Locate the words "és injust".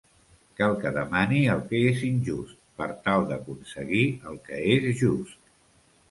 1.89-2.55